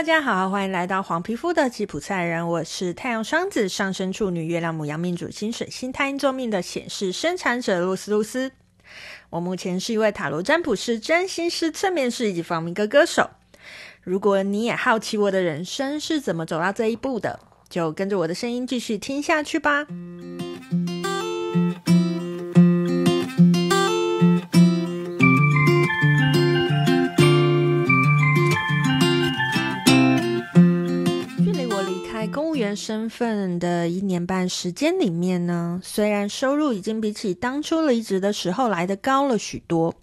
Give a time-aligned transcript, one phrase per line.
[0.00, 2.48] 大家好欢迎来到黄皮肤的吉普赛人。
[2.48, 8.50] 我是太阳双子上升处女、月亮母羊命主星水星太阴坐命的显示生产者露丝露丝。
[9.28, 13.28] 我目前是一位塔罗占卜师、占星师、催眠师以及放民歌歌手。
[14.00, 19.86] 如果你也好奇我的人生是怎么走到这一步的，就跟着我的声音继续听下去吧。
[32.74, 39.94] 身份的一年半时间里面呢，虽然收入已经比起当初离职的时候来得高了许多，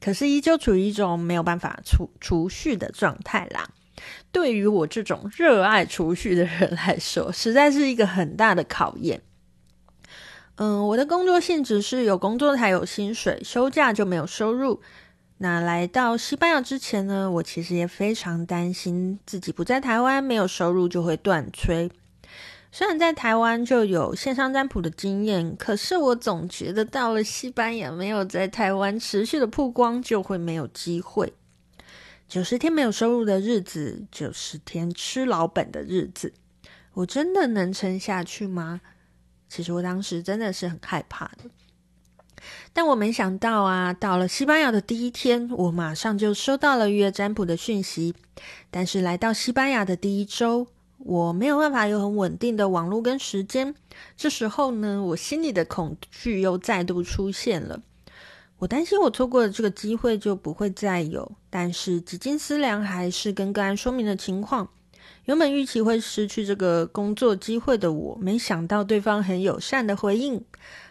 [0.00, 3.68] 可是依旧处于一种没有办法储储蓄的状态啦。
[4.32, 9.22] 对于我这种热爱储蓄的人来说， 实在是一个很大的考验。
[10.56, 14.80] 嗯，我的工作性质是有工作才有薪水，休假就没有收入。
[15.42, 21.90] 那来到西班牙之前呢，我其实也非常担心自己不在台湾，没有收入就会断炊。
[22.70, 31.32] 虽然在台湾就有线上占卜的经验，可是我总觉得到了西班牙，没有在台湾持续的曝光，就会没有机会。
[32.28, 36.34] 九十天没有收入的日子，九十天吃老本的日子，
[36.92, 38.82] 我真的能撑下去吗？
[39.48, 41.50] 其实我当时真的是很害怕的。
[42.72, 48.14] 但我没想到啊，到了西班牙的第一天，我马上就收到了约占卜的讯息。
[48.70, 50.66] 但是来到西班牙的第一周，
[50.98, 53.74] 我没有办法有很稳定的网络跟时间。
[54.16, 57.80] 这时候呢，我心里的恐惧又再度出现了。
[58.58, 61.32] 我担心我错过了这个机会就不会再有。
[61.48, 64.68] 但是几经思量，还是跟个案说明了情况。
[65.24, 70.42] 原本预期会失去这个工作机会的我，没想到对方很友善的回应，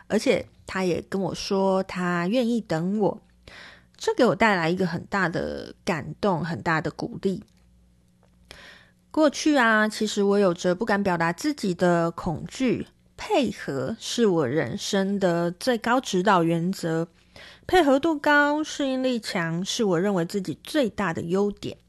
[0.09, 0.45] 而且。
[0.71, 3.21] 他也跟我说，他愿意等我，
[3.97, 7.43] 这给我带来一个很大的感动，很大的鼓励。
[9.09, 12.85] 过去啊，其实我有着不敢表达自己的恐惧，
[13.17, 17.07] 配合是我人生的最高指导原则，
[17.65, 21.79] 配合度高、适应力强，是我认为自己最大的优点，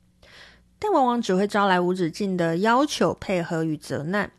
[0.78, 4.32] 但往往只会招来无止境的要求、配合与责难。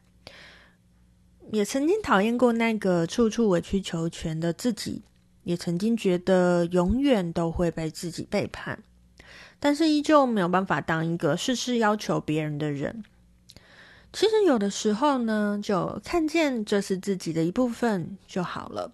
[1.52, 5.04] 也曾经讨厌过那个处处委曲求全的自己，
[5.44, 8.82] 也曾经觉得永远都会被自己背叛，
[9.60, 13.04] 但是依旧没有办法当一个事事要求别人的人。
[14.14, 18.94] 其实有的时候呢，就看见这是自己的一部分就好了。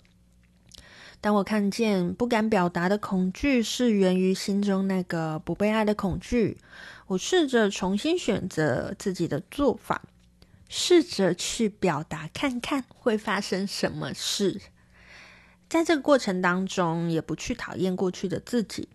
[1.22, 6.58] 当我看见不敢表达的恐惧是源于心中那个不被爱的恐惧，
[7.06, 10.02] 我试着重新选择自己的做法。
[10.70, 14.62] 试着去表达看看会发生什么事，
[15.70, 18.90] 在这个过程当中，也不去讨厌过去的自己，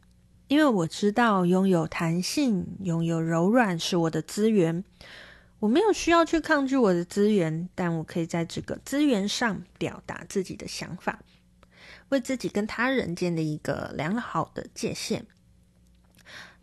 [0.49, 4.85] 因为我知道拥有弹性、拥有柔软是我的资源。
[5.61, 11.21] 我没有需要去抗拒我的资源，但我可以在这个资源上表达自己的想法，
[12.09, 15.25] 为自己跟他人建立一个良好的界限。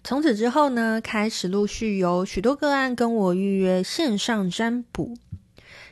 [0.04, 5.18] 从此之后呢，开始陆续有许多个案跟我预约线上占卜。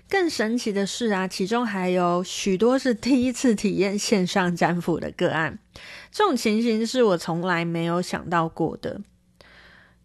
[0.09, 5.59] 更神奇的是啊，其中还有许多是第一次体验线上占卜的个案。
[6.11, 9.01] 这种情形是我从来没有想到过的。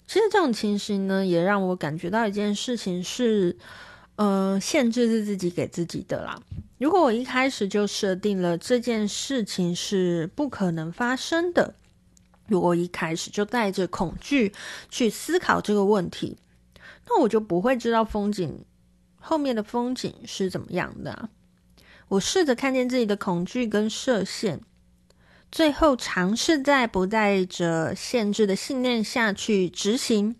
[0.09, 3.57] 其实这种情形呢，也让我感觉到一件事情是，
[4.17, 6.43] 呃，限制是自己给自己的啦。
[6.79, 11.77] 如果我一开始就设定了这件事情是不可能发生的。
[12.49, 14.53] 如果一开始就带着恐惧
[14.91, 16.37] 去思考这个问题，
[17.09, 18.65] 那我就不会知道风景
[19.19, 21.29] 后面的风景是怎么样的啊。
[22.09, 24.61] 我试着看见自己的恐惧跟设限，
[25.51, 30.37] 最后尝试在不带着限制的信念下去执行。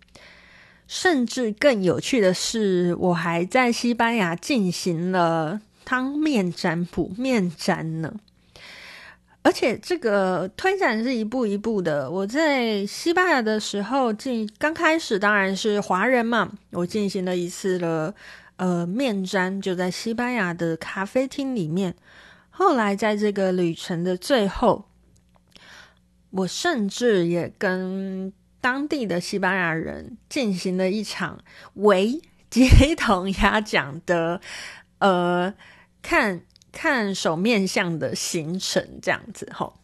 [0.85, 8.19] 甚至更有趣的是，我还在西班牙进行了汤面占卜面占呢。
[9.43, 12.09] 而且这个推展是一步一步的。
[12.09, 18.15] 我在西班牙的时候进刚开始当然是华人嘛，我进行了一次了
[18.55, 21.93] 呃面占，就在西班牙的咖啡厅里面。
[22.49, 24.85] 后来在这个旅程的最后，
[26.29, 28.31] 我甚至也跟
[28.61, 31.43] 当地的西班牙人进行了一场
[31.73, 34.39] 围鸡同鸭讲的
[34.99, 35.53] 呃
[36.01, 36.43] 看。
[36.73, 39.75] 看手面相的形成这样子吼，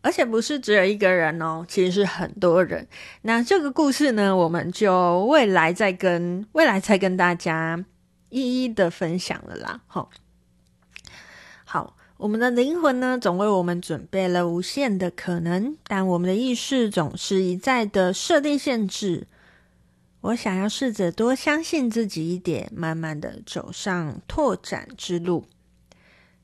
[0.00, 2.88] 而且不是只有一个人哦，其实是很多人。
[3.22, 7.84] 那这个故事呢，我们就未来再跟未来再跟大家
[8.30, 9.82] 一一的分享了啦。
[9.86, 10.08] 吼，
[11.64, 19.26] 好，我们的灵魂呢，总为我们准备了无限的可能，但我们的意识总是一再的设定限制。
[20.22, 25.44] 我想要试着多相信自己一点，慢慢的走上拓展之路。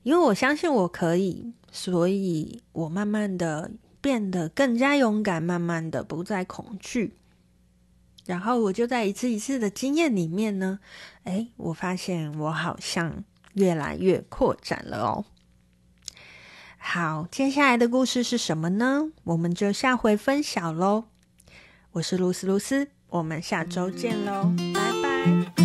[0.02, 3.70] 因为我相信我可以，所以我慢慢的
[4.00, 7.16] 变得更加勇敢，慢慢的不再恐惧。
[8.24, 10.78] 然后我就在一次一次的经验里面呢，
[11.24, 15.24] 诶，我发现我好像越来越扩展了哦。
[16.78, 19.10] 好，接下来的故事是什么呢？
[19.24, 21.04] 我们就下回分享喽。
[21.92, 25.61] 我是露丝露丝，我们下周见喽，拜拜。